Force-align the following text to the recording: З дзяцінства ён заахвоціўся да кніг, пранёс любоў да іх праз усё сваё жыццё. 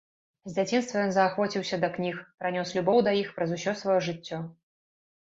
З 0.51 0.51
дзяцінства 0.53 1.01
ён 1.07 1.11
заахвоціўся 1.17 1.77
да 1.83 1.89
кніг, 1.97 2.15
пранёс 2.39 2.71
любоў 2.79 3.03
да 3.09 3.13
іх 3.21 3.29
праз 3.37 3.49
усё 3.59 3.75
сваё 3.83 3.99
жыццё. 4.07 4.41